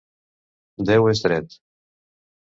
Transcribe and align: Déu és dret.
Déu 0.89 1.09
és 1.11 1.21
dret. 1.25 1.53